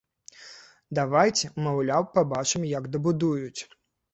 Давайце, 0.99 1.51
маўляў, 1.65 2.09
пабачым, 2.15 2.61
як 2.77 2.83
дабудуюць. 2.97 3.61